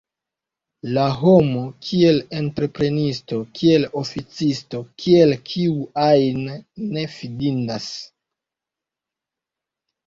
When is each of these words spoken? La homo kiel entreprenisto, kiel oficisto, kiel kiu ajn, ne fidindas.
La 0.93 1.01
homo 1.17 1.61
kiel 1.87 2.17
entreprenisto, 2.37 3.39
kiel 3.59 3.85
oficisto, 4.03 4.83
kiel 5.05 5.37
kiu 5.53 5.77
ajn, 6.09 6.43
ne 6.97 7.09
fidindas. 7.21 7.93